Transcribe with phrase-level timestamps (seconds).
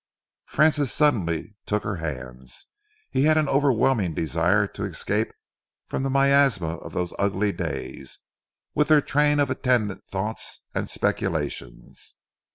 [0.47, 2.65] Francis suddenly took her hands.
[3.11, 5.31] He had an overwhelming desire to escape
[5.85, 8.17] from the miasma of those ugly days,
[8.73, 12.15] with their train of attendant thoughts and speculations.